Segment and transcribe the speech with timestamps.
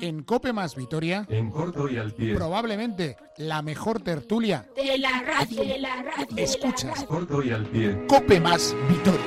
[0.00, 2.34] En Cope más Vitoria, En corto y al pie.
[2.34, 4.66] probablemente la mejor tertulia.
[4.76, 6.26] de la radio, de la radio.
[6.36, 8.04] Escuchas Corto y al pie.
[8.06, 9.20] Cope más Vitoria.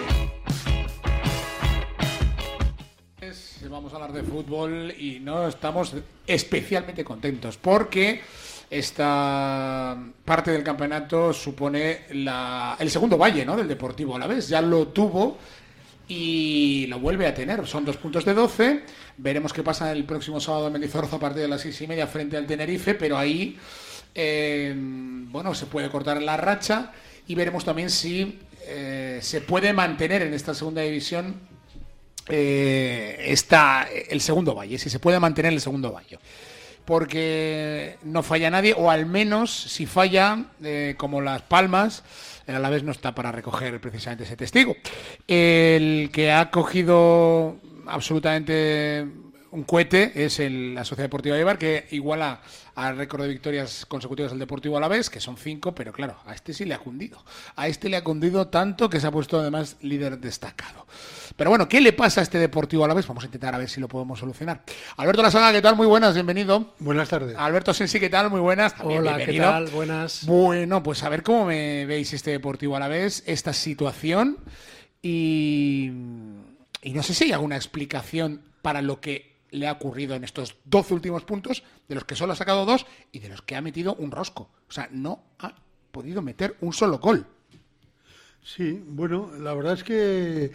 [3.69, 5.93] Vamos a hablar de fútbol y no estamos
[6.25, 8.21] especialmente contentos porque
[8.69, 13.55] esta parte del campeonato supone la- el segundo valle ¿no?
[13.57, 14.47] del Deportivo a la vez.
[14.47, 15.37] Ya lo tuvo
[16.07, 17.65] y lo vuelve a tener.
[17.67, 18.83] Son dos puntos de 12.
[19.17, 22.07] Veremos qué pasa el próximo sábado en Mendizorroza a partir de las seis y media
[22.07, 23.57] frente al Tenerife, pero ahí
[24.15, 26.91] eh, bueno, se puede cortar la racha
[27.27, 31.35] y veremos también si eh, se puede mantener en esta segunda división
[32.29, 36.19] eh, está el segundo valle, si se puede mantener el segundo valle.
[36.83, 42.03] Porque no falla nadie, o al menos si falla, eh, como Las Palmas,
[42.47, 44.75] el Alavés no está para recoger precisamente ese testigo.
[45.27, 49.05] El que ha cogido absolutamente
[49.51, 52.41] un cohete es el- la Sociedad Deportiva de Eibar, que iguala
[52.77, 56.53] al récord de victorias consecutivas del Deportivo Alavés, que son cinco, pero claro, a este
[56.53, 57.23] sí le ha cundido.
[57.55, 60.85] A este le ha cundido tanto que se ha puesto además líder destacado.
[61.35, 63.07] Pero bueno, ¿qué le pasa a este Deportivo Alavés?
[63.07, 64.61] Vamos a intentar a ver si lo podemos solucionar.
[64.97, 65.75] Alberto Lasaga, ¿qué tal?
[65.75, 66.75] Muy buenas, bienvenido.
[66.77, 67.35] Buenas tardes.
[67.35, 68.29] Alberto Sensi, ¿qué tal?
[68.29, 68.75] Muy buenas.
[68.75, 69.65] También Hola, ¿qué tal?
[69.69, 70.27] Buenas.
[70.27, 74.37] Bueno, pues a ver cómo me veis este Deportivo a la vez, esta situación
[75.01, 75.89] y,
[76.83, 80.55] y no sé si hay alguna explicación para lo que le ha ocurrido en estos
[80.65, 83.61] 12 últimos puntos, de los que solo ha sacado dos y de los que ha
[83.61, 84.49] metido un rosco.
[84.69, 85.55] O sea, no ha
[85.91, 87.25] podido meter un solo gol.
[88.43, 90.51] Sí, bueno, la verdad es que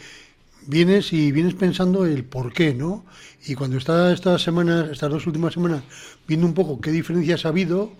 [0.66, 3.04] vienes y vienes pensando el por qué, ¿no?
[3.46, 5.82] Y cuando está estas semanas, estas dos últimas semanas,
[6.26, 7.92] viendo un poco qué diferencias ha habido,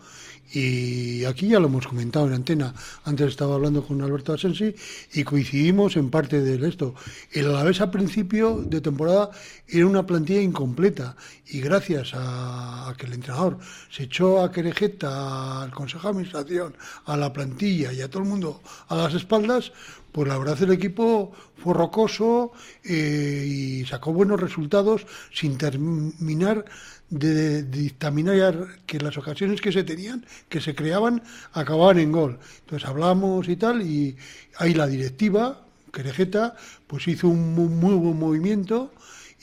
[0.52, 2.74] y aquí ya lo hemos comentado en antena,
[3.04, 4.74] antes estaba hablando con Alberto Asensi
[5.14, 6.94] y coincidimos en parte de esto.
[7.30, 9.30] El Alavés a principio de temporada
[9.66, 13.58] era una plantilla incompleta y gracias a, a que el entrenador
[13.90, 16.76] se echó a Querejeta, al Consejo de Administración,
[17.06, 19.72] a la plantilla y a todo el mundo a las espaldas,
[20.12, 22.52] pues la verdad el equipo fue rocoso
[22.84, 26.64] eh, y sacó buenos resultados sin terminar
[27.12, 32.38] de, dictaminar que las ocasiones que se tenían, que se creaban, acababan en gol.
[32.60, 34.16] Entonces hablamos y tal, y
[34.58, 35.60] ahí la directiva,
[35.92, 36.56] Querejeta,
[36.86, 38.92] pues hizo un muy, muy buen movimiento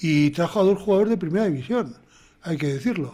[0.01, 1.95] y trajo a dos jugadores de primera división,
[2.41, 3.13] hay que decirlo.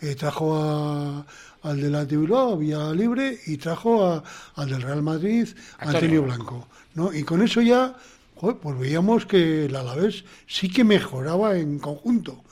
[0.00, 1.24] Eh, trajo a-
[1.62, 4.24] al del Athletic Bilbao, vía libre, y trajo a-
[4.56, 5.46] al del Real Madrid,
[5.78, 5.98] Antonio.
[5.98, 6.68] Antonio Blanco.
[6.94, 7.12] ¿no?
[7.14, 7.94] Y con eso ya,
[8.34, 12.42] joder, pues veíamos que el Alavés sí que mejoraba en conjunto.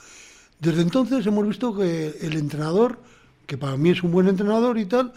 [0.60, 2.98] Desde entonces hemos visto que el entrenador,
[3.46, 5.12] que para mí es un buen entrenador y tal,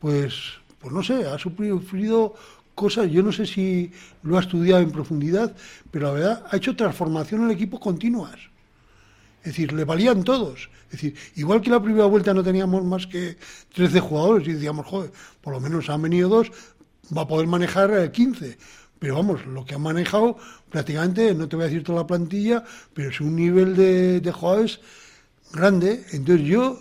[0.00, 0.34] pues,
[0.80, 2.34] pues no sé, ha sufrido
[2.74, 3.92] cosas, yo no sé si
[4.22, 5.54] lo ha estudiado en profundidad,
[5.90, 8.36] pero la verdad ha hecho transformación en el equipo continuas.
[9.42, 10.68] Es decir, le valían todos.
[10.86, 13.38] Es decir, igual que la primera vuelta no teníamos más que
[13.74, 16.50] 13 jugadores y decíamos, joder, por lo menos han venido dos,
[17.16, 18.58] va a poder manejar eh, 15.
[19.00, 20.36] Pero vamos, lo que han manejado
[20.70, 22.62] prácticamente, no te voy a decir toda la plantilla,
[22.94, 24.78] pero es un nivel de, de jugadores
[25.52, 26.04] grande.
[26.12, 26.78] Entonces yo,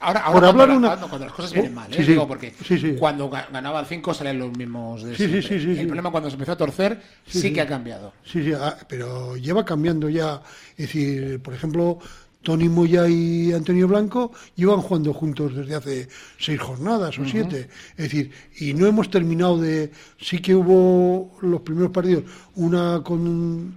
[0.00, 1.96] Ahora, ahora Por cuando, hablar la- una- cuando- cuando las cosas vienen Oh, mal, ¿eh?
[1.96, 2.08] sí, sí.
[2.12, 2.94] Digo, porque Sí, sí.
[2.96, 5.58] cuando ga- ganaba el 5 salían los mismos de Sí, sí, siempre.
[5.60, 8.12] sí, sí, El problema cuando se empezó a torcer sí, que ha cambiado.
[8.24, 10.40] Sí, sí, ah, pero lleva cambiando ya.
[10.76, 11.98] Es decir, por ejemplo,
[12.48, 17.68] Tony Moya y Antonio Blanco llevan jugando juntos desde hace seis jornadas o siete.
[17.90, 19.90] Es decir, y no hemos terminado de.
[20.18, 23.76] Sí que hubo los primeros partidos, una con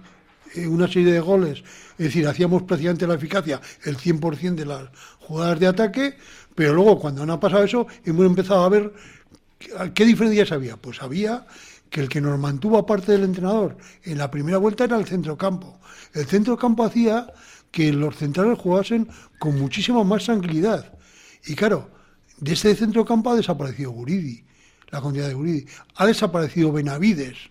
[0.54, 1.58] eh, una serie de goles.
[1.98, 4.84] Es decir, hacíamos prácticamente la eficacia, el 100% de las
[5.20, 6.16] jugadas de ataque,
[6.54, 8.90] pero luego cuando no ha pasado eso, hemos empezado a ver
[9.58, 10.78] ¿Qué- ¿Qué diferencias había?
[10.78, 11.46] Pues había
[11.90, 15.78] que el que nos mantuvo aparte del entrenador en la primera vuelta era el centrocampo.
[16.14, 17.26] El centrocampo hacía
[17.72, 19.08] que los centrales jugasen
[19.40, 20.92] con muchísima más tranquilidad.
[21.46, 21.90] Y claro,
[22.38, 24.44] de ese centrocampo ha desaparecido Guridi,
[24.90, 25.66] la cantidad de Guridi.
[25.96, 27.50] Ha desaparecido Benavides.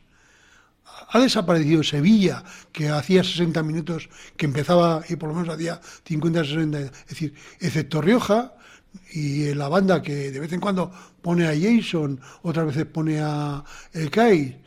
[1.10, 6.46] Ha desaparecido Sevilla, que hacía 60 minutos, que empezaba y por lo menos hacía 50,
[6.46, 6.80] 60.
[6.80, 8.54] Es decir, excepto Rioja
[9.14, 10.92] y la banda que de vez en cuando
[11.22, 13.64] pone a Jason, otras veces pone a
[13.94, 14.40] El Kai.
[14.40, 14.60] Eh,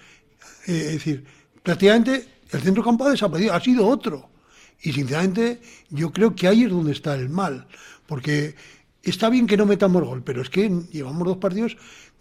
[0.67, 1.25] es decir,
[1.62, 4.33] prácticamente El centro campo ha desaparecido, ha sido otro.
[4.82, 5.61] Y sinceramente,
[5.91, 7.67] yo creo que ahí es donde está el mal.
[8.06, 8.55] Porque
[9.03, 11.76] está bien que no metamos gol, pero es que llevamos dos partidos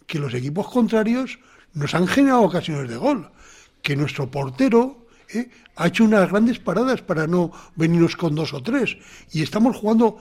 [0.08, 1.40] que los equipos contrarios
[1.74, 3.30] nos han generado ocasiones de gol.
[3.82, 5.50] Que nuestro portero ¿eh?
[5.76, 8.98] ha hecho unas grandes paradas para no venirnos con dos o tres.
[9.32, 10.20] Y estamos jugando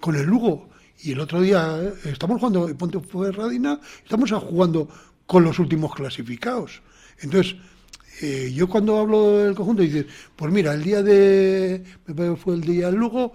[0.00, 0.70] con el Lugo.
[1.02, 1.92] Y el otro día ¿eh?
[2.04, 3.00] estamos jugando, Ponte
[3.32, 4.88] Radina, estamos jugando
[5.26, 6.82] con los últimos clasificados.
[7.20, 7.56] Entonces,
[8.20, 10.06] eh, yo cuando hablo del conjunto, dices,
[10.36, 11.84] pues mira, el día de.
[12.36, 13.32] fue el día del Lugo,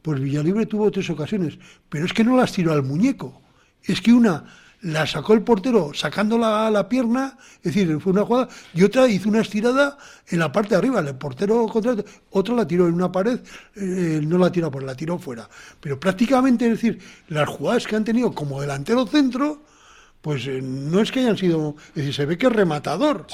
[0.00, 1.58] pues Villalibre tuvo tres ocasiones,
[1.88, 3.42] pero es que no las tiró al muñeco.
[3.82, 4.44] Es que una
[4.82, 9.06] la sacó el portero sacándola a la pierna, es decir, fue una jugada, y otra
[9.06, 9.96] hizo una estirada
[10.28, 11.00] en la parte de arriba.
[11.00, 11.94] El portero contra
[12.30, 13.40] otro la tiró en una pared,
[13.76, 15.48] eh, no la tiró, pues la tiró fuera.
[15.80, 16.98] Pero prácticamente, es decir,
[17.28, 19.62] las jugadas que han tenido como delantero centro,
[20.22, 23.26] pues eh, no es que hayan sido, es decir, se ve que es rematador.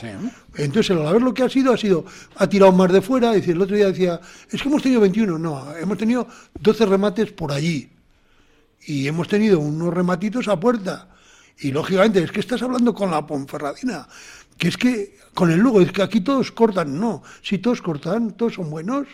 [0.56, 2.06] Entonces, a ver lo que ha sido, ha sido,
[2.37, 4.20] ha tirado más de fuera, es decir, el otro día decía,
[4.50, 6.26] es que hemos tenido 21, no, hemos tenido
[6.58, 7.90] 12 remates por allí.
[8.87, 11.08] Y hemos tenido unos rematitos a puerta.
[11.58, 14.08] Y lógicamente, es que estás hablando con la Ponferradina,
[14.56, 18.31] que es que con el Lugo, es que aquí todos cortan, no, si todos cortan,
[18.31, 19.06] todos son buenos,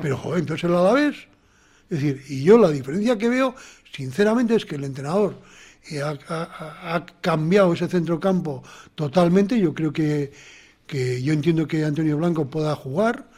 [0.00, 1.16] pero joder, entonces el Alavés,
[1.88, 3.54] es decir, y yo la diferencia que veo,
[3.92, 5.36] sinceramente, es que el entrenador
[6.02, 8.62] ha, cambiado ese centrocampo
[8.94, 9.58] totalmente.
[9.58, 10.32] Yo creo que,
[10.86, 13.28] que, yo entiendo que Antonio Blanco pueda jugar,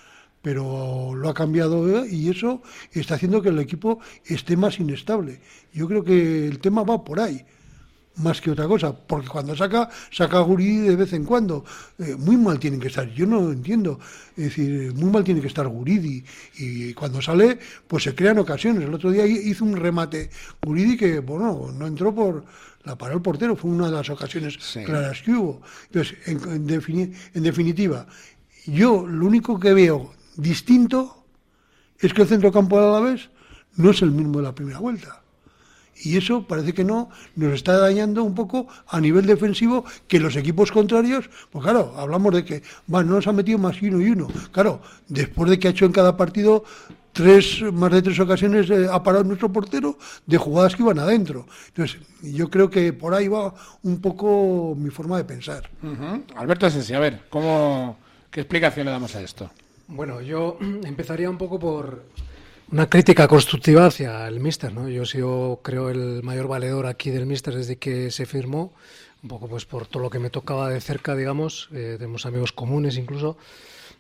[0.43, 2.63] pero lo ha cambiado y eso
[2.93, 5.41] está haciendo que el equipo esté más inestable.
[5.73, 7.45] Yo creo que el tema va por ahí
[8.17, 11.65] más que otra cosa, porque cuando saca, saca Guridi de vez en cuando.
[11.99, 13.99] Eh, muy mal tienen que estar, yo no lo entiendo.
[14.37, 16.25] Es decir, muy mal tiene que estar Guridi.
[16.59, 18.85] Y cuando sale, pues se crean ocasiones.
[18.85, 20.31] El otro día hizo un remate
[20.63, 22.45] Guridi que, bueno, no entró por.
[22.85, 25.61] La paró el portero, fue una de las ocasiones claras que hubo.
[25.87, 26.71] Entonces, en,
[27.35, 28.07] en definitiva,
[28.67, 31.25] yo lo único que veo distinto
[31.99, 33.31] es que el centrocampo de Alavés
[33.75, 35.23] no es el mismo de la primera vuelta.
[36.03, 40.37] Y eso parece que no, nos está dañando un poco a nivel defensivo que los
[40.37, 44.11] equipos contrarios, pues claro, hablamos de que, bueno, no nos han metido más uno y
[44.11, 44.29] uno.
[44.53, 46.65] Claro, después de que ha hecho en cada partido
[47.17, 51.47] tres, más de tres ocasiones eh, ha parado nuestro portero de jugadas que iban adentro.
[51.69, 55.71] Entonces, yo creo que por ahí va un poco mi forma de pensar.
[56.37, 57.97] Alberto Sensi, a ver, ¿cómo,
[58.31, 59.51] ¿qué explicación le damos a esto?
[59.89, 62.05] Bueno, yo empezaría un poco por
[62.71, 64.89] una crítica constructiva hacia el Mister, ¿no?
[64.89, 68.73] Yo he sido, creo, el mayor valedor aquí del Mister desde que se firmó,
[69.23, 72.53] un poco pues por todo lo que me tocaba de cerca, digamos, eh, tenemos amigos
[72.53, 73.37] comunes incluso.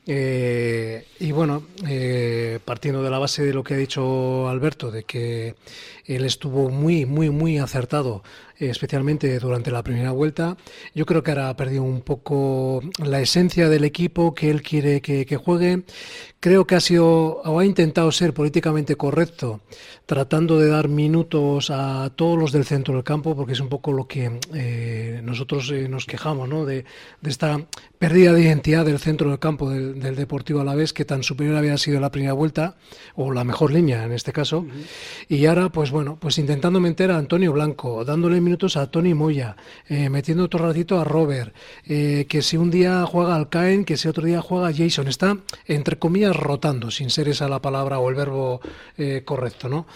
[0.08, 5.02] Eh, y bueno, eh, partiendo de la base de lo que ha dicho Alberto, de
[5.02, 5.56] que
[6.04, 8.22] él estuvo muy, muy, muy acertado
[8.58, 10.56] especialmente durante la primera vuelta.
[10.94, 15.00] Yo creo que ahora ha perdido un poco la esencia del equipo que él quiere
[15.00, 15.82] que, juegue.
[16.40, 19.60] Creo que ha sido o ha intentado ser políticamente correcto,
[20.06, 23.92] tratando de dar minutos a todos los del centro del campo, porque es un poco
[23.92, 26.64] lo que eh, nosotros eh, nos quejamos, ¿no?
[26.64, 26.84] De,
[27.24, 27.66] esta
[27.98, 31.76] pérdida de identidad del centro del campo del, del Deportivo Alavés, que tan superior había
[31.78, 32.76] sido la primera vuelta,
[33.14, 34.66] o la mejor línea en este caso.
[35.28, 39.56] Y ahora, pues bueno, pues intentando meter a Antonio Blanco, dándole minutos a Tony Moya,
[39.88, 41.54] eh, metiendo otro ratito a Robert,
[41.84, 45.08] eh, que si un día juega al Caen, que si otro día juega a Jason.
[45.08, 48.60] Está, entre comillas, rotando, sin ser esa la palabra o el verbo
[48.96, 49.86] eh, correcto, ¿no?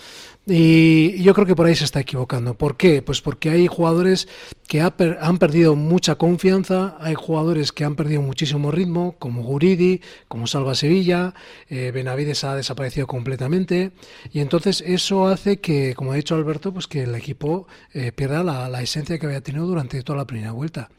[0.46, 2.54] Y yo creo que por ahí se está equivocando.
[2.54, 3.02] ¿Por qué?
[3.02, 4.26] Pues porque hay jugadores
[4.66, 10.46] que han perdido mucha confianza, hay jugadores que han perdido muchísimo ritmo, como Guridi, como
[10.46, 11.34] Salva Sevilla,
[11.68, 13.92] eh, Benavides ha desaparecido completamente,
[14.32, 17.66] y entonces eso hace que, como ha dicho Alberto, pues que el equipo
[18.14, 20.90] pierda la, esencia que había tenido durante toda la primera vuelta.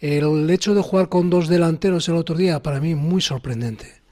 [0.00, 4.02] El hecho de jugar con dos delanteros el otro día, para mí, muy sorprendente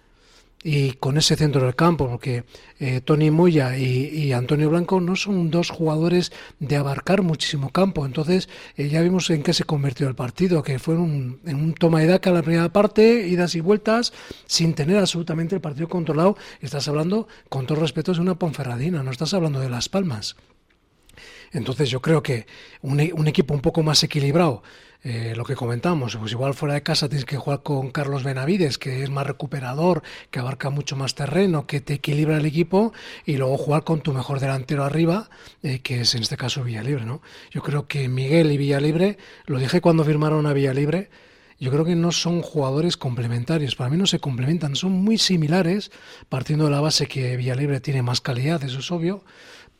[0.63, 2.45] y con ese centro del campo, porque
[2.79, 8.05] eh, Tony Moya y, Antonio Blanco no son dos jugadores de abarcar muchísimo campo.
[8.05, 11.75] Entonces, eh, ya vimos en qué se convirtió el partido, que fue un, en un
[11.75, 14.13] toma y daca la primera parte, idas y vueltas,
[14.47, 16.37] sin tener absolutamente el partido controlado.
[16.61, 20.37] Estás hablando, con todo respeto, de una Ponferradina, no estás hablando de Las Palmas.
[21.53, 22.47] Entonces, yo creo que
[22.83, 24.63] un, un equipo un poco más equilibrado
[25.03, 28.77] eh, lo que comentamos, pues igual fuera de casa tienes que jugar con Carlos Benavides,
[28.77, 32.93] que es más recuperador, que abarca mucho más terreno, que te equilibra el equipo,
[33.25, 35.31] y luego jugar con tu mejor delantero arriba,
[35.63, 37.23] eh, que es en este caso Villalibre, ¿no?
[37.51, 39.17] Yo creo que Miguel y Villalibre,
[39.47, 41.09] lo dije cuando firmaron a Villalibre,
[41.59, 45.91] yo creo que no son jugadores complementarios, para mí no se complementan, son muy similares,
[46.29, 49.25] partiendo de la base que Villalibre tiene más calidad, eso es obvio,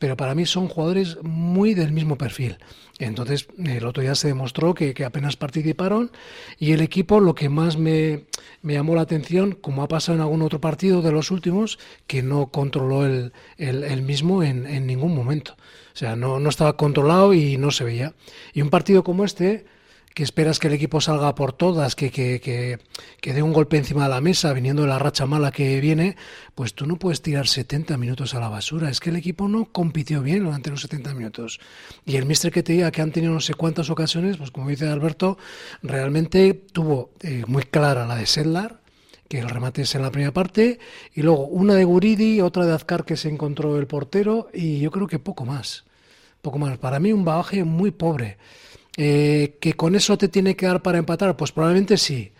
[0.01, 2.57] pero para mí son jugadores muy del mismo perfil.
[2.97, 6.11] Entonces, el otro día se demostró que, que apenas participaron
[6.57, 8.23] y el equipo lo que más me,
[8.63, 11.77] me, llamó la atención, como ha pasado en algún otro partido de los últimos,
[12.07, 15.55] que no controló el, el, el mismo en, en, ningún momento.
[15.93, 18.15] O sea, no, no estaba controlado y no se veía.
[18.53, 19.65] Y un partido como este
[20.13, 22.79] que esperas que el equipo salga por todas, que, que, que,
[23.21, 26.17] que, dé un golpe encima de la mesa, viniendo de la racha mala que viene,
[26.55, 28.89] pues tú no puedes tirar 70 minutos a la basura.
[28.89, 31.59] Es que el equipo no compitió bien durante los 70 minutos.
[32.05, 34.69] Y el mister que te diga que han tenido no sé cuántas ocasiones, pues como
[34.69, 35.37] dice Alberto,
[35.81, 38.81] realmente tuvo eh, muy clara la de Sedlar,
[39.29, 40.79] que el remate es en la primera parte,
[41.13, 44.91] y luego una de Guridi, otra de Azcar que se encontró el portero, y yo
[44.91, 45.85] creo que poco más.
[46.41, 46.77] Poco más.
[46.79, 48.37] Para mí un bagaje muy pobre.
[48.97, 51.35] Eh, ¿Que con eso te tiene que dar para empatar?
[51.37, 52.31] Pues probablemente sí.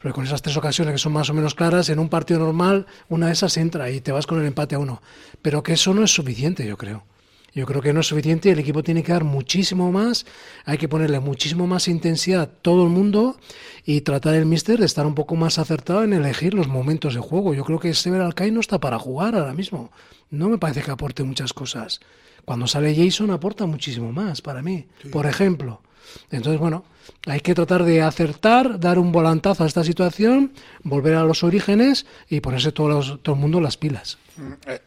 [0.00, 2.86] Pero con esas tres ocasiones que son más o menos claras, en un partido normal,
[3.08, 5.02] una de esas entra y te vas con el empate a uno.
[5.42, 7.04] Pero que eso no es suficiente, yo creo.
[7.52, 10.24] Yo creo que no es suficiente, el equipo tiene que dar muchísimo más,
[10.64, 13.38] hay que ponerle muchísimo más intensidad a todo el mundo
[13.84, 17.20] y tratar el míster de estar un poco más acertado en elegir los momentos de
[17.20, 17.52] juego.
[17.52, 19.90] Yo creo que Sever Alcai no está para jugar ahora mismo.
[20.30, 22.00] No me parece que aporte muchas cosas.
[22.44, 24.86] Cuando sale Jason aporta muchísimo más para mí.
[25.02, 25.08] Sí.
[25.08, 25.82] Por ejemplo,
[26.30, 26.84] entonces, bueno,
[27.26, 30.52] hay que tratar de acertar, dar un volantazo a esta situación,
[30.82, 34.18] volver a los orígenes y ponerse todo, los, todo el mundo las pilas.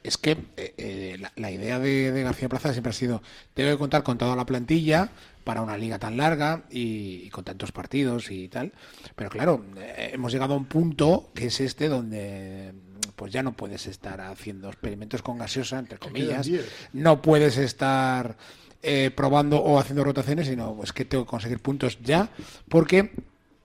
[0.01, 3.22] Es que eh, la, la, idea de, de, García Plaza siempre ha sido,
[3.55, 5.12] debe contar con toda la plantilla
[5.43, 8.74] para una liga tan larga y, y con tantos partidos y tal.
[9.15, 12.74] Pero claro, eh, hemos llegado a un punto que es este donde
[13.15, 16.50] pues ya no puedes estar haciendo experimentos con gaseosa, entre comillas,
[16.93, 18.38] no puedes estar
[18.84, 22.30] eh, probando o haciendo rotaciones, sino pues que tengo que conseguir puntos ya,
[22.70, 23.12] porque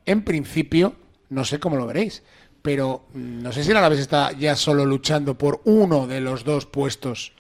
[0.07, 0.95] en principio,
[1.29, 2.23] no sé cómo lo veréis,
[2.63, 6.67] pero no sé si la vez está ya solo luchando por uno de los dos
[6.67, 7.33] puestos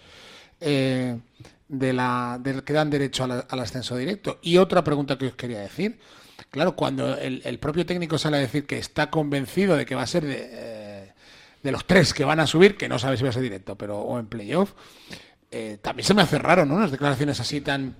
[0.60, 1.18] eh,
[1.68, 4.38] de la, de, que dan derecho al ascenso directo.
[4.42, 5.98] Y otra pregunta que os quería decir,
[6.50, 10.02] claro, cuando el, el, propio técnico sale a decir que está convencido de que va
[10.02, 11.12] a ser de, eh,
[11.62, 13.76] de los tres que van a subir, que no sabe si va a ser directo,
[13.76, 14.72] pero o en playoff,
[15.50, 16.78] eh, también se me hace raro, ¿no?
[16.78, 17.96] Las declaraciones así tan,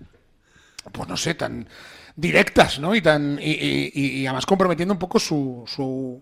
[0.92, 1.68] pues no sé, tan
[2.14, 2.94] directas, ¿no?
[2.94, 6.20] Y tan y, y, y además comprometiendo un poco su, su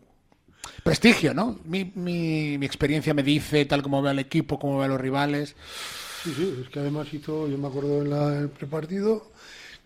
[0.83, 1.59] prestigio, ¿no?
[1.65, 5.01] Mi, mi, mi, experiencia me dice, tal como ve al equipo, como ve a los
[5.01, 5.57] rivales.
[6.23, 9.33] Sí, sí, es que además hizo, yo me acuerdo en la, el prepartido,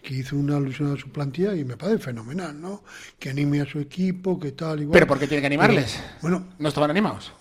[0.03, 2.83] que hizo una alusión a su plantilla y me parece fenomenal, ¿no?
[3.19, 4.93] Que anime a su equipo, que tal, igual.
[4.93, 5.97] Pero ¿por qué tiene que animarles?
[5.97, 7.33] Pero, bueno, ¿no estaban animados?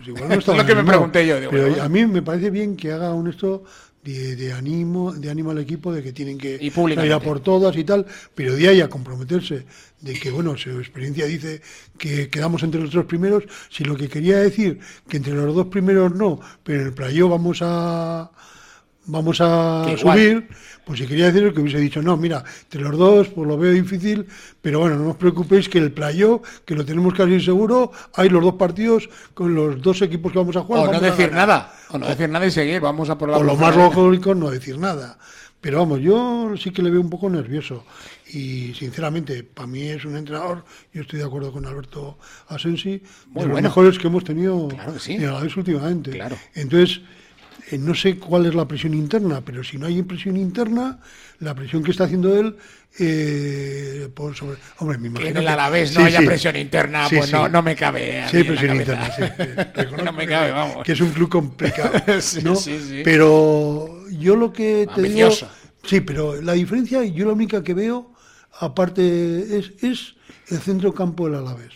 [0.00, 1.38] Pues igual no estaba es lo que me pregunté yo.
[1.38, 3.64] Digo, pero bueno, a mí me parece bien que haga un esto
[4.02, 7.76] de, de, ánimo, de ánimo al equipo de que tienen que ir a por todas
[7.76, 9.66] y tal, pero de ahí a comprometerse
[10.00, 11.60] de que, bueno, su experiencia dice
[11.98, 15.66] que quedamos entre los tres primeros, si lo que quería decir que entre los dos
[15.66, 18.30] primeros no, pero en el playo vamos a
[19.10, 20.48] vamos a subir,
[20.84, 23.72] pues si quería decir que hubiese dicho, no, mira, entre los dos pues lo veo
[23.72, 24.26] difícil,
[24.60, 28.42] pero bueno, no os preocupéis que el playo, que lo tenemos casi seguro, hay los
[28.42, 30.88] dos partidos con los dos equipos que vamos a jugar.
[30.88, 33.42] O no decir nada, o no decir nada y seguir, vamos a por la O
[33.42, 35.18] lo más lógico no decir nada.
[35.60, 37.84] Pero vamos, yo sí que le veo un poco nervioso.
[38.32, 42.16] Y sinceramente, para mí es un entrenador, yo estoy de acuerdo con Alberto
[42.48, 43.54] Asensi, Muy de bueno.
[43.54, 45.14] los mejores que hemos tenido claro que sí.
[45.16, 46.12] en la vez últimamente.
[46.12, 46.38] Claro.
[46.54, 47.02] Entonces,
[47.70, 50.98] eh, no sé cuál es la presión interna, pero si no hay presión interna,
[51.38, 52.56] la presión que está haciendo él
[52.98, 56.26] eh, por sobre, hombre, me imagino que en el Alavés no sí, haya sí.
[56.26, 58.24] presión interna, Sí, pues no, no me cabe.
[58.30, 59.22] Sí, presión interna, sí.
[59.74, 60.84] Reconozco no me que- cabe, vamos.
[60.84, 61.92] Que es un club complicado.
[62.20, 62.56] Sí, ¿no?
[62.56, 63.02] sí, sí.
[63.04, 65.30] Pero yo lo que te digo.
[65.84, 68.12] Sí, pero la diferencia, yo la única que veo,
[68.58, 70.14] aparte, es, es
[70.48, 71.72] el centro campo del Alavés.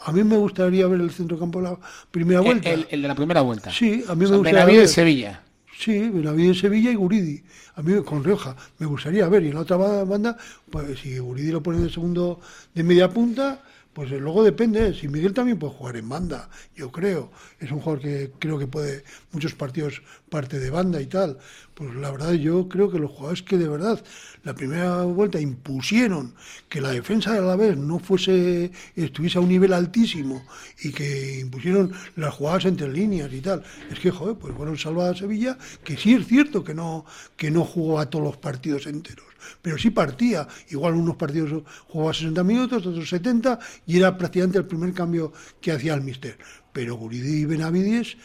[0.00, 1.78] A mí me gustaría ver el centro campo de la
[2.10, 2.70] primera El, vuelta.
[2.70, 3.70] el- el de la primera vuelta.
[3.72, 4.92] Sí, a mí O sea, me gustaría Benavides.
[4.92, 5.42] Sevilla.
[5.78, 7.42] Sí, Benavides Sevilla y Guridi.
[7.74, 9.42] A mí con Rioja me gustaría ver.
[9.44, 10.36] Y en la otra ba- banda,
[10.70, 12.40] pues si Guridi lo pone de segundo
[12.74, 13.62] de media punta,
[13.96, 14.92] pues eh, luego depende.
[14.92, 17.30] Si Miguel también puede jugar en banda, yo creo.
[17.58, 21.38] Es un jugador que creo que puede muchos partidos parte de banda y tal.
[21.72, 24.04] Pues la verdad yo creo que los jugadores que de verdad
[24.44, 26.34] la primera vuelta impusieron
[26.68, 30.44] que la defensa de la vez no fuese estuviese a un nivel altísimo
[30.82, 33.64] y que impusieron las jugadas entre líneas y tal.
[33.90, 37.50] Es que joder, pues fueron salvadas a Sevilla, que sí es cierto que no que
[37.50, 39.26] no jugó a todos los partidos enteros,
[39.62, 40.46] pero sí partía.
[40.70, 45.72] Igual unos partidos jugaba 60 minutos, otros 70 y era prácticamente el primer cambio que
[45.72, 46.38] hacía el mister.
[46.72, 48.16] Pero Guridi y Benavides,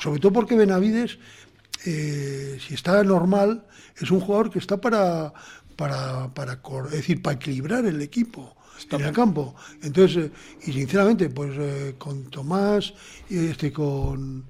[0.00, 1.18] sobre todo porque Benavides
[1.84, 3.64] eh, si está normal,
[3.96, 5.32] es un jugador que está para,
[5.76, 8.56] para, para es decir, para equilibrar el equipo
[8.90, 9.54] en el campo.
[9.82, 10.32] Entonces, eh,
[10.66, 12.92] y sinceramente, pues eh, con Tomás
[13.28, 14.44] y este con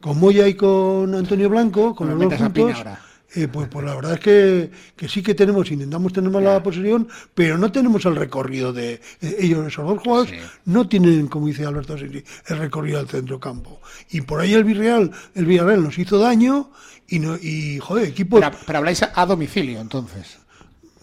[0.00, 2.84] con Moya y con Antonio Blanco, con los dos juntos.
[3.34, 6.62] Eh, pues, pues la verdad es que, que sí que tenemos, intentamos tener más la
[6.62, 10.48] posesión, pero no tenemos el recorrido de eh, ellos, esos dos jugadores, Sí.
[10.66, 13.80] no tienen, como dice Alberto Siri, el recorrido del centrocampo.
[14.10, 16.70] Y por ahí el Villarreal, el Villarreal nos hizo daño
[17.08, 18.40] y, no, y joder, equipos...
[18.40, 20.38] Pero, pero habláis a, domicilio, entonces.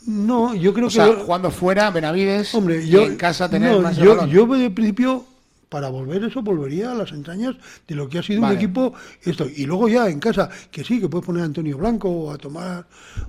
[0.05, 0.95] No, yo creo O que...
[0.95, 4.29] sea, jugando fuera, Benavides, Hombre, y yo, en casa tener no, más el yo, balón.
[4.29, 5.25] yo de principio,
[5.69, 7.55] para volver eso, volvería a las entrañas
[7.87, 8.55] de lo que ha sido Vale.
[8.55, 8.93] un equipo.
[9.23, 12.31] esto Y luego ya en casa, que sí, que puedes poner a Antonio Blanco o
[12.31, 12.85] a Tomás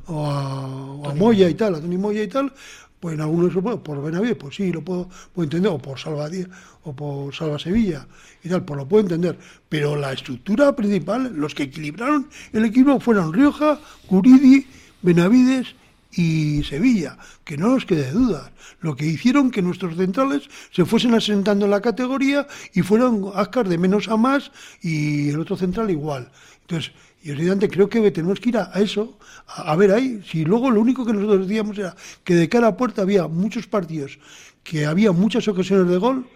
[0.06, 2.52] o a, o a Moya y tal, a Tony Moya y tal,
[2.98, 6.28] pues en algunos puedo, por Benavides, pues sí, lo puedo, puedo entender, o por Salva
[6.28, 6.48] Díaz,
[6.84, 8.06] o por Salva Sevilla
[8.42, 9.38] y tal, pues lo puedo entender.
[9.68, 14.66] Pero la estructura principal, los que equilibraron el equipo fueron Rioja, Curidi,
[15.02, 15.74] Benavides
[16.12, 18.52] y Sevilla, que no nos quede duda.
[18.80, 23.68] Lo que hicieron que nuestros centrales se fuesen asentando en la categoría y fueron Ascar
[23.68, 24.50] de menos a más
[24.82, 26.30] y el otro central igual.
[26.62, 30.22] Entonces, y evidente creo que tenemos que ir a, eso, a, ver ahí.
[30.26, 33.66] Si luego lo único que nosotros decíamos era que de cara a puerta había muchos
[33.66, 34.18] partidos,
[34.64, 36.26] que había muchas ocasiones de gol,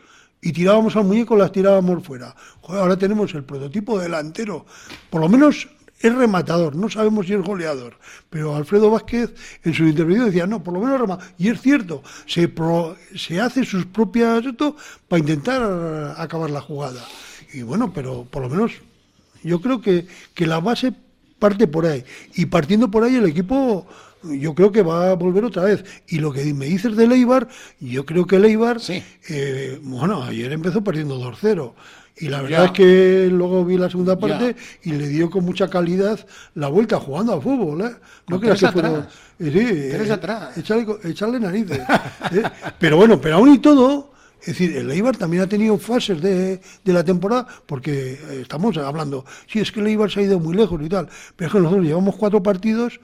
[0.42, 2.36] y tirábamos al muñeco, las tirábamos fuera.
[2.68, 4.66] Ahora tenemos el prototipo delantero,
[5.08, 5.68] por lo menos
[6.08, 7.98] es rematador, no sabemos si es goleador,
[8.30, 9.32] pero Alfredo Vázquez
[9.64, 13.40] en su intervención decía, no, por lo menos rema y es cierto, se, pro- se
[13.40, 14.76] hace sus propias esto
[15.08, 17.04] para intentar acabar la jugada.
[17.52, 18.72] Y bueno, pero por lo menos
[19.42, 20.92] yo creo que, que la base
[21.38, 22.04] parte por ahí.
[22.34, 23.86] Y partiendo por ahí el equipo
[24.24, 25.84] yo creo que va a volver otra vez.
[26.08, 27.46] Y lo que me dices de Leibar,
[27.78, 29.02] yo creo que Leibar, Sí.
[29.28, 31.74] eh, bueno, ayer empezó perdiendo 2-0.
[32.16, 32.42] Y la Ya.
[32.42, 34.54] verdad es que luego vi la segunda parte
[34.84, 36.18] y le dio con mucha calidad
[36.54, 37.80] la vuelta jugando al fútbol.
[37.82, 37.96] ¿eh?
[38.28, 39.06] No creas que atrás.
[39.40, 39.58] eh, sí,
[40.08, 40.56] eh, atrás.
[40.56, 41.80] Echarle, echarle narices.
[41.80, 42.42] ¿eh?
[42.78, 46.60] Pero bueno, pero aún y todo, es decir, el Eibar también ha tenido fases de,
[46.84, 50.38] de la temporada, porque eh, estamos hablando, sí, es que el Eibar se ha ido
[50.38, 53.00] muy lejos y tal, pero es que nosotros llevamos cuatro partidos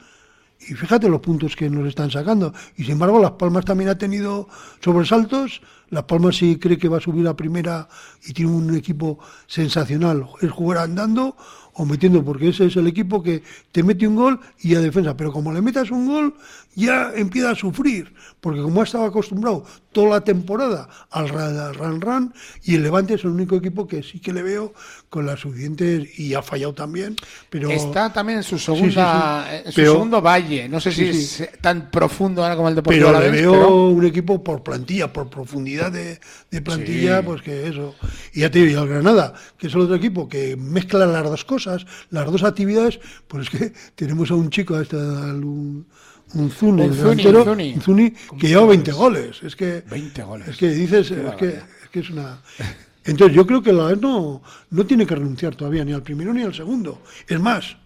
[0.61, 2.52] y fíjate los puntos que nos están sacando.
[2.76, 4.47] Y sin embargo, Las Palmas también ha tenido
[4.85, 5.62] sobresaltos.
[5.90, 7.88] Las Palmas sí cree que va a subir a primera
[8.25, 10.26] y tiene un equipo sensacional.
[10.40, 11.37] Es jugar andando
[11.75, 15.16] o metiendo, porque ese es el equipo que te mete un gol y a defensa.
[15.16, 16.35] Pero como le metas un gol,
[16.74, 18.12] ya empieza a sufrir.
[18.40, 23.14] Porque como ha estado acostumbrado toda la temporada al ra- ran ran, y el Levante
[23.14, 24.72] es el único equipo que sí que le veo
[25.09, 27.16] con las suficientes, y ha fallado también.
[27.48, 29.62] Pero Está también en su segunda, sí, sí.
[29.66, 30.68] en su Pero- segundo valle.
[30.68, 33.87] No sé si es tan profundo ahora como el Deportivo pero le Alavés, veo pero-
[33.88, 37.25] un equipo por plantilla, por profundidad de, de plantilla, Sí.
[37.27, 37.95] pues que eso.
[38.35, 41.25] Y ya te digo, y el Granada, que es el otro equipo que mezcla las
[41.25, 45.87] dos cosas, las dos actividades, pues es que tenemos a un chico, a este, un,
[46.35, 47.45] un Zuni, delantero.
[47.53, 49.43] Unzuni, que lleva 20 goles.
[49.43, 50.49] Es que 20 goles.
[50.49, 52.43] Es que dices, es que, es que es una...
[53.05, 56.43] Entonces yo creo que la no, no tiene que renunciar todavía ni al primero ni
[56.43, 57.03] al segundo.
[57.27, 57.77] Es más,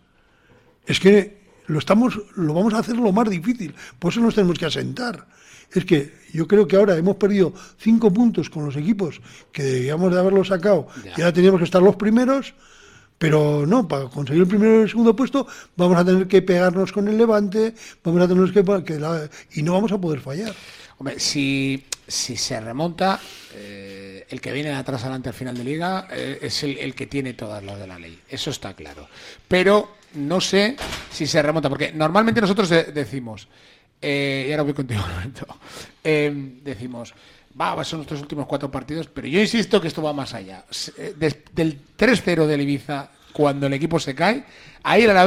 [0.87, 4.59] es que lo estamos, lo vamos a hacer lo más difícil, por eso nos tenemos
[4.59, 5.27] que asentar.
[5.73, 9.21] Es que yo creo que ahora hemos perdido cinco puntos con los equipos
[9.53, 12.55] que debíamos de haberlos sacado y ahora teníamos que estar los primeros,
[13.19, 15.47] pero no, para conseguir el primero y el segundo puesto
[15.77, 19.63] vamos a tener que pegarnos con el Levante, vamos a tener que, que la- y
[19.63, 20.53] no vamos a poder fallar.
[20.99, 23.19] Hombre, si, si se remonta,
[23.55, 26.95] eh, el que viene de atrás adelante al final de liga eh, es el, el
[26.95, 28.19] que tiene todas las de la ley.
[28.29, 29.09] Eso está claro.
[29.49, 30.77] Pero no sé
[31.13, 33.49] si se remonta, porque normalmente nosotros de- decimos,
[34.05, 35.47] eh, y ahora voy contigo, Roberto,
[36.03, 37.15] eh, decimos,
[37.59, 40.65] va, son nuestros últimos cuatro partidos, pero yo insisto que esto va más allá.
[40.99, 44.45] Eh, del 3-0 del Ibiza, cuando el equipo se cae,
[44.83, 45.27] ahí a la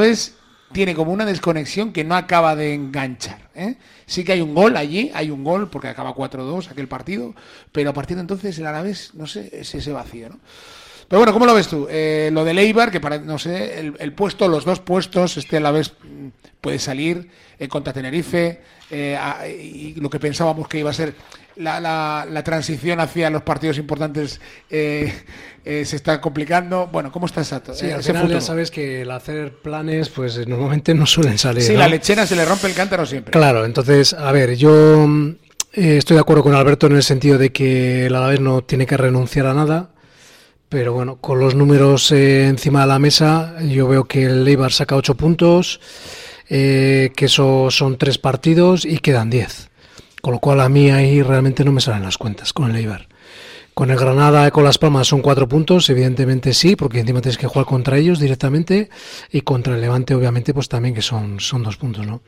[0.72, 3.50] tiene como una desconexión que no acaba de enganchar.
[3.56, 3.78] ¿eh?
[4.06, 7.34] Sí que hay un gol allí, hay un gol porque acaba 4-2 aquel partido,
[7.72, 10.40] pero a partir de entonces el Alavés, no sé, es ese vacío, ¿no?
[11.08, 11.88] Pero bueno, ¿cómo lo ves tú?
[11.90, 15.58] Eh, lo de Eibar, que para, no sé, el, el puesto, los dos puestos, este
[15.58, 16.28] Alavés mm,
[16.60, 18.60] puede salir eh, contra Tenerife,
[18.92, 21.14] eh, a- y lo que pensábamos que iba a ser
[21.56, 25.14] la, la- la transición hacia los partidos importantes eh,
[25.64, 26.88] eh, se está complicando.
[26.92, 30.46] Bueno, ¿cómo está esa, Sí, eh, al final ya sabes que el hacer planes, pues
[30.46, 31.64] normalmente no suelen salir.
[31.64, 31.80] Sí, ¿no?
[31.80, 33.32] la lechera se le rompe el cántaro siempre.
[33.32, 35.36] Claro, entonces, a ver, yo mm,
[35.72, 38.98] estoy de acuerdo con Alberto en el sentido de que el Alavés no tiene que
[38.98, 39.90] renunciar a nada,
[40.70, 44.74] pero bueno, con los números eh, encima de la mesa, yo veo que el Eibar
[44.74, 45.80] saca 8 puntos,
[46.50, 49.70] eh, que eso son 3 partidos y quedan 10.
[50.22, 53.08] Con lo cual a mí ahí realmente no me salen las cuentas con el Eibar.
[53.78, 57.38] Con el Granada y con Las Palmas son cuatro puntos, evidentemente sí, porque encima tienes
[57.38, 58.90] que jugar contra ellos directamente
[59.32, 62.22] y contra el Levante obviamente pues también que son, son dos puntos, ¿no?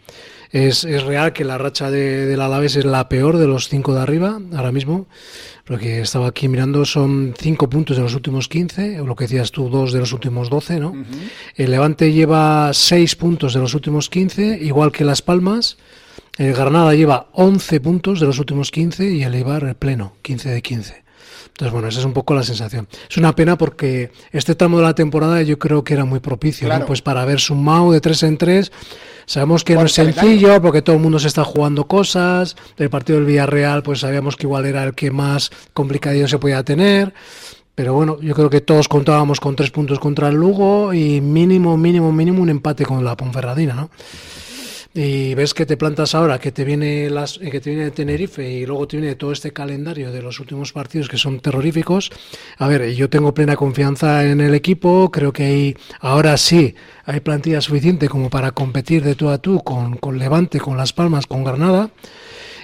[0.52, 3.95] Es, es real que la racha de, del Alavés es la peor de los cinco
[3.95, 5.08] de arriba ahora mismo,
[5.69, 9.51] porque estaba aquí mirando, son cinco puntos de los últimos 15, o lo que decías
[9.51, 10.95] tú, dos de los últimos 12, ¿no?
[11.55, 15.77] El Levante lleva seis puntos de los últimos 15, igual que Las Palmas.
[16.39, 20.49] El Granada lleva 11 puntos de los últimos 15 y el Eibar el pleno, 15
[20.49, 21.03] de 15.
[21.47, 22.88] Entonces, bueno, esa es un poco la sensación.
[23.10, 26.67] Es una pena porque este tramo de la temporada yo creo que era muy propicio,
[26.69, 26.86] ¿no?
[26.86, 28.71] Pues para ver sumado de 3 en 3.
[29.25, 32.55] Sabemos que no es sencillo porque todo el mundo se está jugando cosas.
[32.77, 36.63] El partido del Villarreal, pues sabíamos que igual era el que más complicadillo se podía
[36.63, 37.13] tener.
[37.75, 41.77] Pero bueno, yo creo que todos contábamos con tres puntos contra el Lugo y mínimo,
[41.77, 43.89] mínimo, mínimo un empate con la Ponferradina, ¿no?
[44.93, 48.49] Y ves que te plantas ahora, que te viene las, eh, que te viene Tenerife
[48.49, 52.10] y luego te viene todo este calendario de los últimos partidos que son terroríficos.
[52.58, 56.73] A ver, yo tengo plena confianza en el equipo, creo que hay, ahora sí
[57.06, 60.93] hay plantilla suficiente como para competir de tú a tú con, con Levante, con Las
[60.93, 61.91] Palmas, con Granada.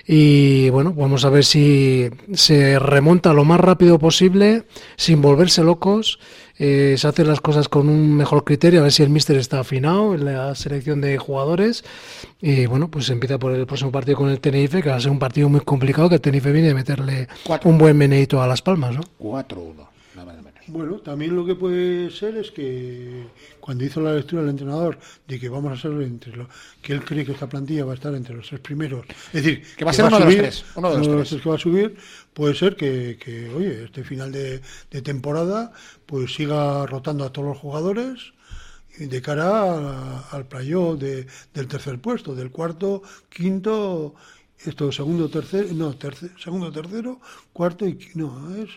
[0.08, 4.64] Y bueno, vamos a ver si se remonta lo más rápido posible,
[4.98, 6.20] sin volverse locos.
[6.58, 9.60] Eh, se hacen las cosas con un mejor criterio, a ver si el míster está
[9.60, 11.84] afinado en la selección de jugadores.
[12.41, 15.12] Y bueno, pues empieza por el próximo partido con el Tenerife, que va a ser
[15.12, 17.70] un partido muy complicado, que el Tenerife viene a meterle Cuatro.
[17.70, 19.02] un buen meneito a Las Palmas, ¿no?
[19.20, 19.88] 4-1,
[20.67, 23.28] Bueno, también lo que puede ser es que
[23.60, 24.97] cuando hizo la lectura el entrenador
[25.28, 26.47] de que vamos a ser entre los
[26.82, 29.63] que él cree que esta plantilla va a estar entre los tres primeros, es decir,
[29.78, 31.41] Que va a ser uno de los tres, uno de los tres.
[31.43, 31.97] que va a subir,
[32.34, 35.71] puede ser que, que, oye, este final de, de temporada
[36.08, 38.34] pues siga rotando a todos los jugadores
[38.97, 44.15] de cara a- al playoff de, del tercer puesto, del cuarto, quinto,
[44.58, 47.19] esto segundo, tercero, no, terce- segundo, tercero,
[47.54, 48.69] cuarto y no, es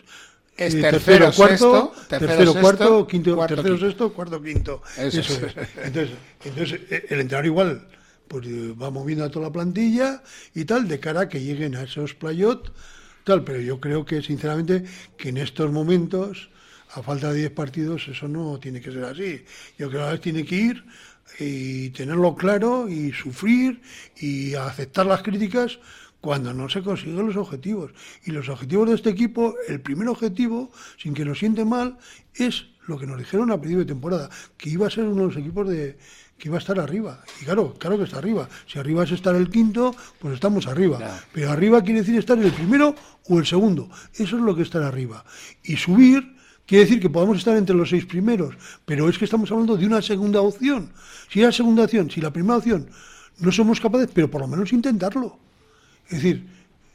[0.59, 3.87] Es eh, tercero, cuarto, sexto, tercero, tercero, sexto, cuarto, quinto, cuarto, tercero, quinto.
[3.87, 4.81] sexto, cuarto, quinto.
[4.97, 5.43] Eso Eso, es.
[5.43, 5.55] es.
[5.83, 7.87] Entonces, entonces eh, el entrenador igual
[8.27, 10.21] pues eh, va moviendo a toda la plantilla
[10.53, 12.71] y tal, de cara a que lleguen a esos playot,
[13.23, 14.83] tal, pero yo creo que sinceramente
[15.17, 16.49] que en estos momentos,
[16.91, 19.43] a falta de 10 partidos, eso no tiene que ser así.
[19.77, 20.85] Yo creo que tiene que ir
[21.39, 23.81] y tenerlo claro y sufrir
[24.17, 25.79] y aceptar las críticas
[26.21, 27.91] cuando no se consiguen los objetivos.
[28.25, 31.97] Y los objetivos de este equipo, el primer objetivo, sin que nos siente mal,
[32.33, 35.27] es lo que nos dijeron a principio de temporada, que iba a ser uno de
[35.27, 35.97] los equipos de
[36.39, 37.21] que iba a estar arriba.
[37.41, 38.49] Y claro, claro que está arriba.
[38.65, 41.21] Si arriba es estar el quinto, pues estamos arriba.
[41.33, 42.95] Pero arriba quiere decir estar en el primero
[43.27, 43.89] o el segundo.
[44.13, 45.25] Eso es lo que es estar arriba.
[45.63, 48.55] Y subir quiere decir que podamos estar entre los seis primeros.
[48.85, 50.93] Pero es que estamos hablando de una segunda opción.
[51.29, 52.89] Si la segunda opción, si la primera opción
[53.39, 55.48] no somos capaces, pero por lo menos intentarlo.
[56.09, 56.45] Es decir,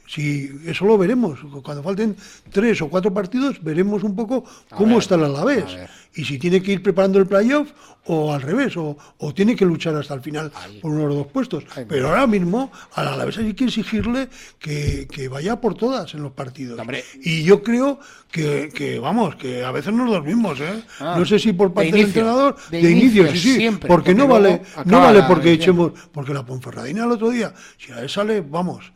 [0.07, 2.15] si eso lo veremos, cuando falten
[2.51, 5.65] tres o cuatro partidos, veremos un poco cómo está el Alavés.
[6.13, 7.71] Y si tiene que ir preparando el playoff
[8.05, 10.51] o al revés, o, o tiene que luchar hasta el final
[10.81, 11.65] por uno de los dos puestos.
[11.75, 16.21] Ahí Pero ahora mismo al Alavés hay que exigirle que, que vaya por todas en
[16.21, 16.79] los partidos.
[16.79, 17.03] Hombre.
[17.21, 17.99] Y yo creo
[18.31, 20.83] que, que, vamos, que a veces nos dormimos, ¿eh?
[20.99, 23.55] Ah, no sé si por de parte del entrenador, de de, inicio, inicio, sí, sí,
[23.55, 27.53] siempre, porque, no porque vale, no vale porque echemos, porque la Ponferradina el otro día,
[27.77, 28.91] si a él sale, vamos,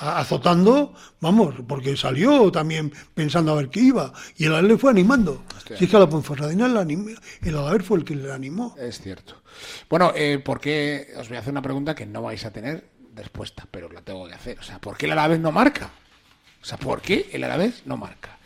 [0.00, 4.90] azotando, vamos, porque salió también pensando a ver qué iba, y el Alavés le fue
[4.90, 5.42] animando.
[5.76, 8.74] Si es que a la Ponferradina el, anim- el Alavés fue el que le animó.
[8.78, 9.42] Es cierto.
[9.88, 11.08] Bueno, eh, ¿por qué?
[11.18, 14.26] Os voy a hacer una pregunta que no vais a tener respuesta, pero la tengo
[14.28, 14.58] que hacer.
[14.58, 15.90] O sea, ¿por qué el Alavés no marca?
[16.62, 18.38] O sea, ¿por qué el Alavés no marca?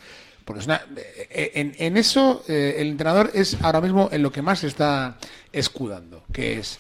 [0.45, 4.31] Porque es una- eh, en, en eso eh, el entrenador es ahora mismo en lo
[4.33, 5.17] que más se está
[5.53, 6.79] escudando, que es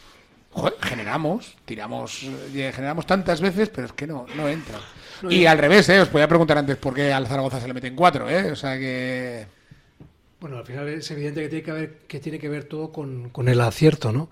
[0.53, 4.79] joder, generamos, tiramos, eh, generamos tantas veces, pero es que no, no entra.
[5.29, 7.95] Y al revés, eh, os podía preguntar antes por qué al Zaragoza se le meten
[7.95, 9.47] cuatro, eh, o sea que
[10.41, 13.29] Bueno, al final es evidente que tiene que, haber, que, tiene que ver todo con,
[13.29, 14.31] con el acierto, ¿no?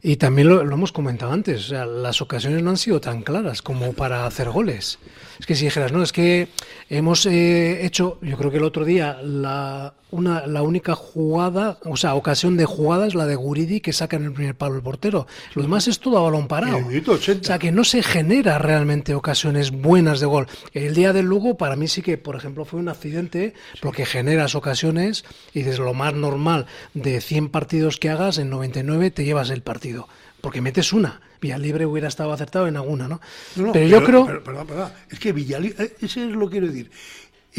[0.00, 3.22] Y también lo, lo hemos comentado antes, o sea, las ocasiones no han sido tan
[3.22, 4.98] claras como para hacer goles.
[5.40, 6.48] Es que si dijeras, no, es que
[6.88, 11.96] hemos eh, hecho, yo creo que el otro día, la, una, la única jugada, o
[11.96, 14.82] sea, ocasión de jugada es la de Guridi que saca en el primer palo el
[14.82, 15.26] portero.
[15.54, 16.78] Lo demás es todo a balón parado.
[16.78, 17.40] En el minuto 80.
[17.40, 20.46] O sea, que no se genera realmente ocasiones buenas de gol.
[20.72, 24.54] El día del Lugo, para mí sí que, por ejemplo, fue un accidente, porque generas
[24.54, 29.50] ocasiones y desde lo más normal de 100 partidos que hagas, en 99 te llevas
[29.50, 30.08] el partido.
[30.40, 31.20] Porque metes una.
[31.40, 33.20] Villalibre hubiera estado acertado en alguna, ¿no?
[33.56, 34.26] No, no, pero, yo creo...
[34.26, 34.92] pero- perdón, perdón.
[35.10, 36.90] Es que Villalibre, ese es lo que quiero decir.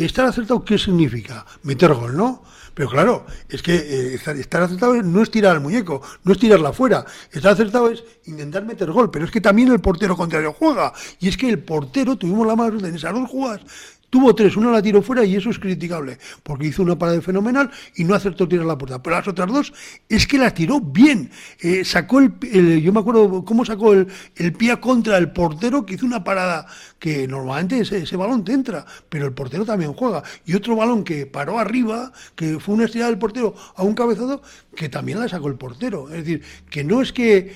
[0.05, 1.45] Estar acertado, ¿qué significa?
[1.63, 2.43] Meter gol, ¿no?
[2.73, 6.39] Pero claro, es que eh, estar, estar acertado no es tirar al muñeco, no es
[6.39, 7.05] tirarla afuera.
[7.31, 10.93] Estar acertado es intentar meter gol, pero es que también el portero contrario juega.
[11.19, 13.61] Y es que el portero, tuvimos la mano en esas dos jugadas,
[14.09, 17.69] Tuvo tres, una la tiró fuera y eso es criticable, porque hizo una parada fenomenal
[17.95, 19.01] y no acertó tirar la puerta.
[19.03, 19.73] Pero las otras dos
[20.07, 21.29] es que la tiró bien.
[21.59, 25.93] Eh, sacó el, yo me acuerdo cómo sacó el, el pie contra el portero que
[25.93, 26.65] hizo una parada
[26.97, 30.23] que normalmente ese, ese balón te entra, pero el portero también juega.
[30.45, 34.41] Y otro balón que paró arriba, que fue una estirada del portero a un cabezado,
[34.75, 36.09] que también la sacó el portero.
[36.09, 37.53] Es decir, que no es que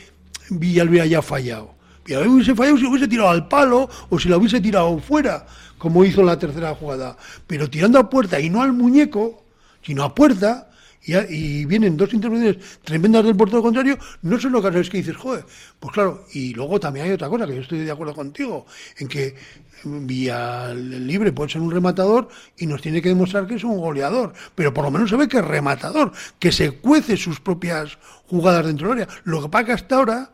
[0.50, 1.76] Villalba haya fallado.
[2.06, 5.46] Villalba hubiese fallado si lo hubiese tirado al palo o si la hubiese tirado fuera,
[5.84, 7.18] como hizo la tercera jugada.
[7.46, 9.44] Pero tirando a puerta y no al muñeco,
[9.82, 10.70] sino a puerta,
[11.06, 15.18] y, a- y vienen dos intervenciones tremendas del portero contrario, no son ocasiones que dices,
[15.18, 15.44] joder,
[15.78, 18.66] pues claro, y luego también hay otra cosa, que yo estoy de acuerdo contigo,
[18.98, 19.36] en que
[19.84, 24.32] Vía Libre puede ser un rematador y nos tiene que demostrar que es un goleador,
[24.56, 27.98] pero por lo menos se ve que es rematador, que se cuece sus propias
[28.30, 29.14] jugadas dentro del área.
[29.26, 30.32] Lo que pasa que hasta ahora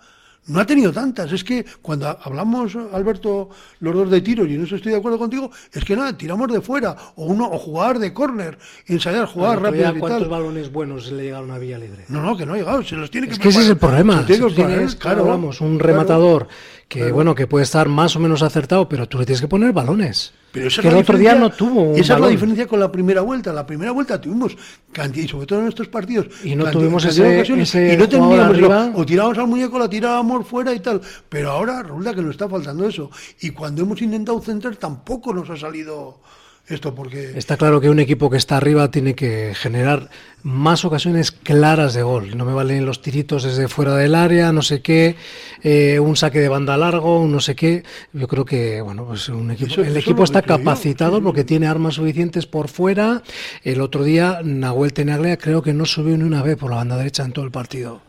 [0.50, 1.32] no ha tenido tantas.
[1.32, 5.18] Es que cuando hablamos, Alberto, los dos de tiro, y en eso estoy de acuerdo
[5.18, 8.58] contigo, es que nada, tiramos de fuera, o uno, o jugar de córner,
[8.88, 10.30] ensayar, jugar rápido y ¿Cuántos tal.
[10.30, 12.06] balones buenos le llegaron a Villa Libre?
[12.10, 13.78] No, no, que no ha llegado, se los tiene que Es que ese es el
[13.78, 14.26] problema.
[14.26, 15.94] Se tiene tienes, claro, hablamos, un claro.
[15.94, 16.48] rematador
[16.88, 17.14] que claro.
[17.14, 20.34] bueno que puede estar más o menos acertado, pero tú le tienes que poner balones.
[20.52, 22.16] Pero esa es que la el otro día no diferencia- tuvo un Esa es la
[22.16, 22.32] balón.
[22.32, 23.54] diferencia con la primera vuelta.
[23.54, 24.58] La primera vuelta tuvimos
[24.92, 26.28] cantidad, y sobre todo en estos partidos.
[26.44, 29.90] Y no cantidad- tuvimos cantidad ese- y no teníamos lo- o tirábamos al muñeco, la
[29.90, 31.02] tirábamos fuera y tal.
[31.30, 33.12] Pero ahora resulta que nos está faltando eso.
[33.42, 36.20] Y cuando hemos intentado centrar tampoco nos ha salido
[36.70, 40.10] esto porque Está claro que un equipo que está arriba tiene que generar
[40.44, 42.38] más ocasiones claras de gol.
[42.38, 45.16] No me valen los tiritos desde fuera del área, no sé qué,
[45.64, 47.84] eh, un saque de banda largo, un no sé qué.
[48.14, 51.44] Yo creo que bueno, pues un equipo, Eso- el eso equipo está yo, capacitado porque
[51.44, 53.24] tiene armas suficientes por fuera.
[53.64, 56.96] El otro día Nahuel Tenaglia creo que no subió ni una vez por la banda
[56.98, 58.02] derecha en todo el partido.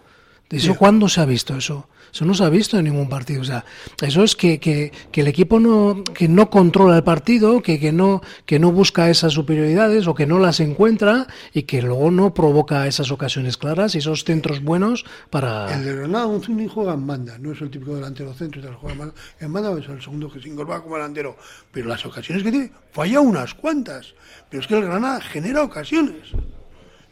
[0.50, 1.88] ¿Eso cuándo se ha visto eso?
[2.12, 3.42] Eso no se ha visto en ningún partido.
[3.42, 3.64] O sea,
[4.00, 7.92] eso es que, que, que el equipo no, que no controla el partido, que, que,
[7.92, 12.34] no, que no busca esas superioridades o que no las encuentra y que luego no
[12.34, 15.72] provoca esas ocasiones claras y esos centros buenos para...
[15.74, 18.92] el de Granada Unzuni juega en banda, no es el típico delantero centro, tal, juega
[18.92, 21.36] en banda, en banda es el segundo que se incorpora como delantero.
[21.70, 24.14] Pero las ocasiones que tiene, falla unas cuantas.
[24.48, 26.28] Pero es que el Granada genera ocasiones.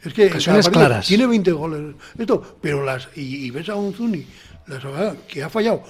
[0.03, 1.07] Es que Ocasiones claras.
[1.07, 1.95] tiene 20 goles.
[2.17, 4.25] Esto, pero las y, y ves a un Zuni
[4.69, 5.83] las ocasiones que ha fallado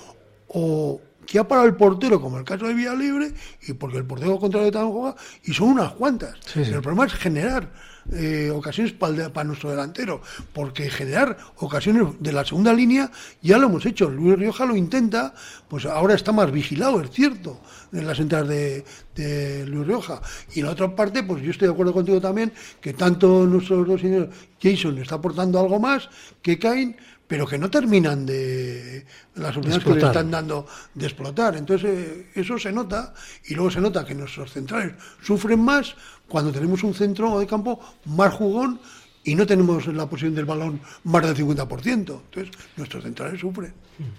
[0.48, 3.32] o que ha parado el portero, como el caso de Vía Libre,
[3.68, 6.36] y porque el portero contrario también juega, y son unas cuantas.
[6.44, 6.62] Sí, sí.
[6.64, 7.72] Pero el problema es generar
[8.12, 13.12] eh, ocasiones para, para nuestro delantero, porque generar ocasiones de la segunda línea
[13.44, 14.10] ya lo hemos hecho.
[14.10, 15.36] Luis Rioja lo intenta,
[15.68, 17.62] pues ahora está más vigilado, es cierto,
[17.94, 20.24] en las entradas de, de Luis Rioja.
[20.56, 23.88] Y en la otra parte, pues yo estoy de acuerdo contigo también, que tanto nuestros
[23.88, 26.10] dos señores, Jason está aportando algo más
[26.42, 26.98] que Cain,
[27.30, 30.66] pero que no terminan de las oportunidades que le están dando
[30.96, 31.56] de explotar.
[31.56, 33.14] Entonces, eh, eso se nota
[33.46, 35.94] y luego se nota que nuestros centrales sufren más
[36.28, 38.82] cuando tenemos un centro de campo más jugón
[39.24, 41.88] y no tenemos la posición del balón más del 50%.
[41.88, 43.74] Entonces, nuestros centrales sufren.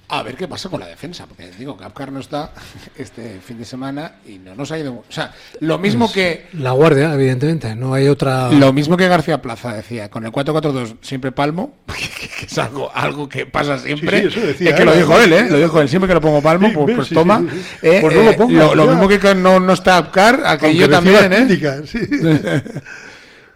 [0.09, 2.53] A ver qué pasa con la defensa, porque digo, Capcar no está
[2.99, 4.93] este fin de semana y no nos ha ido.
[4.93, 8.53] O sea, lo mismo Pues que La guardia, evidentemente, no hay otra...
[8.53, 13.27] lo mismo que García Plaza decía, con el 4-4-2 siempre palmo, que es algo, algo
[13.27, 14.25] que pasa siempre.
[14.25, 15.25] Sí, sí, eso decía es que lo dijo ¿eh?
[15.25, 15.47] él, ¿eh?
[15.49, 17.39] Lo dijo él, siempre que lo pongo palmo, Sí, pues, pues sí, toma.
[17.41, 17.77] sí, sí, sí.
[17.83, 21.33] Eh, Pues no lo eh, pongas, lo, mismo que no, no está Apcar, aquello también,
[21.33, 21.47] ¿eh?
[21.47, 22.01] críticas, sí.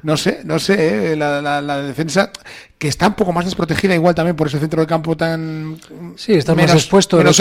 [0.05, 2.31] No sé, no sé, eh, la, la- la defensa
[2.79, 5.79] que está un poco más desprotegida igual también por ese centro de campo tan
[6.17, 7.17] Sí, está menos- más expuesto.
[7.17, 7.41] Menos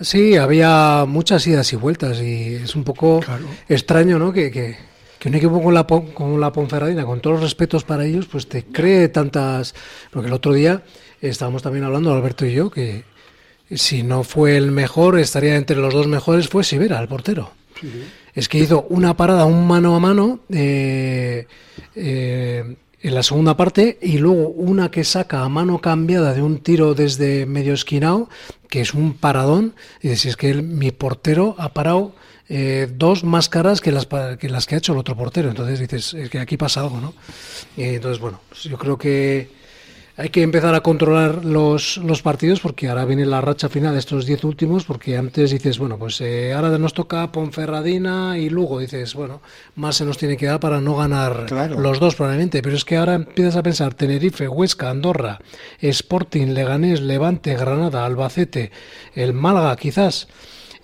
[0.00, 3.44] sí, había muchas idas y vueltas y es un poco Claro.
[3.68, 4.32] extraño, ¿no?
[4.32, 4.76] Que, que,
[5.18, 8.48] que un equipo con la, con la Ponferradina, con todos los respetos para ellos, pues
[8.48, 9.74] te cree tantas...
[10.10, 10.82] Porque el otro día
[11.20, 13.04] estábamos también hablando, Alberto y yo, que
[13.74, 17.52] si no fue el mejor, estaría entre los dos mejores, fue Sivera, el portero.
[18.34, 21.46] Es que hizo una parada, un mano a mano, eh,
[21.94, 26.58] eh, en la segunda parte, y luego una que saca a mano cambiada de un
[26.58, 28.28] tiro desde medio esquinado,
[28.68, 29.74] que es un paradón.
[30.02, 32.14] Y si es que mi portero ha parado
[32.48, 35.48] eh, dos más caras que las, que las que ha hecho el otro portero.
[35.48, 37.14] Entonces dices, es que aquí pasa algo, ¿no?
[37.76, 39.57] Entonces, bueno, pues yo creo que
[40.18, 44.00] hay que empezar a controlar los, los partidos porque ahora viene la racha final de
[44.00, 48.80] estos 10 últimos porque antes dices, bueno, pues eh, ahora nos toca Ponferradina y Lugo,
[48.80, 49.40] dices, bueno,
[49.76, 51.78] más se nos tiene que dar para no ganar Claro.
[51.78, 55.38] los dos probablemente, pero es que ahora empiezas a pensar Tenerife, Huesca, Andorra,
[55.80, 58.72] Sporting, Leganés, Levante, Granada, Albacete,
[59.14, 60.26] el Málaga quizás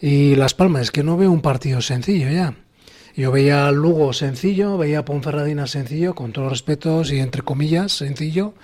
[0.01, 2.55] y Las Palmas, es que no veo un partido sencillo ya.
[3.17, 8.55] Yo veía Lugo sencillo, veía Ponferradina sencillo, con todos los respetos y entre comillas sencillo,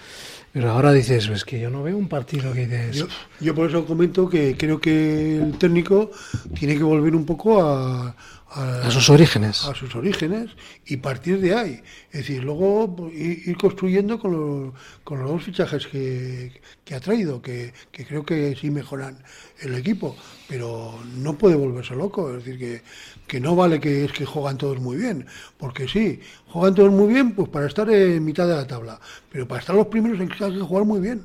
[0.53, 2.97] pero ahora dices, es que yo no veo un partido que dices...
[2.97, 3.07] Yo,
[3.41, 6.11] yo por eso comento que creo que el técnico
[6.59, 8.17] tiene que volver un poco a,
[8.53, 9.65] A sus orígenes.
[9.65, 10.51] a sus orígenes
[10.85, 11.83] y partir de ahí.
[12.11, 17.01] Es decir, luego pues, ir, construyendo con los, con los dos fichajes que, que ha
[17.01, 19.23] traído, que, que creo que sí mejoran
[19.61, 20.17] el equipo,
[20.49, 22.29] pero no puede volverse loco.
[22.31, 22.83] Es decir, que,
[23.29, 27.13] que no vale que es que juegan todos muy bien, porque sí, juegan todos muy
[27.13, 30.27] bien pues para estar en mitad de la tabla, pero para estar los primeros hay
[30.29, 31.23] que jugar muy bien.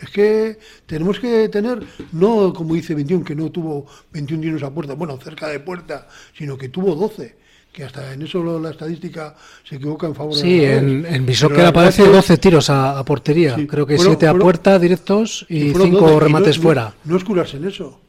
[0.00, 1.82] Es que tenemos que tener,
[2.12, 6.06] no como dice 21, que no tuvo 21 tiros a puerta, bueno, cerca de puerta,
[6.36, 7.36] sino que tuvo 12,
[7.72, 9.34] que hasta en eso lo- la estadística
[9.66, 12.68] se equivoca en favor de Sí, los en, en Bishoker aparece es que- 12 tiros
[12.70, 13.54] a, a portería.
[13.54, 16.56] Sí, Creo que fueron- 7 a puerta directos y fueron 5 12, y no- remates
[16.58, 16.94] no- fuera.
[17.04, 18.00] No es curarse en eso.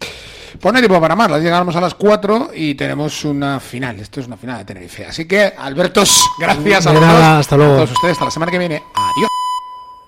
[0.60, 3.98] Pues no hay tiempo para más, las llegamos a las 4 y tenemos una final.
[4.00, 5.06] Esto es una final de Tenerife.
[5.06, 7.74] Así que, Albertos, gracias a De los nada, dos, hasta luego.
[7.74, 8.14] a todos ustedes.
[8.14, 8.76] Hasta la semana que viene.
[8.96, 9.30] Adiós.